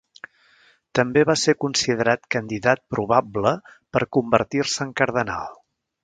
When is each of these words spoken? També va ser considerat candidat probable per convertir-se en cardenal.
També 0.99 1.25
va 1.29 1.33
ser 1.41 1.53
considerat 1.65 2.25
candidat 2.35 2.81
probable 2.95 3.51
per 3.97 4.01
convertir-se 4.17 4.83
en 4.87 4.95
cardenal. 5.03 5.53